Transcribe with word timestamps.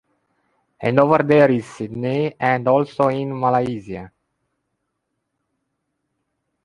And 0.79 0.99
over 0.99 1.19
there 1.21 1.51
in 1.51 1.61
Sydney, 1.61 2.33
and 2.39 2.67
also 2.67 3.09
in 3.09 3.39
Malaysia. 3.39 4.11